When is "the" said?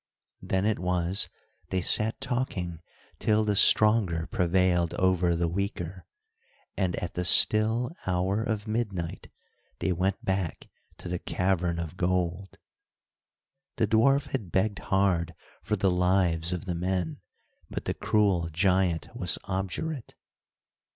3.45-3.55, 5.35-5.47, 7.13-7.23, 11.07-11.19, 13.75-13.85, 15.75-15.91, 16.65-16.73, 17.85-17.93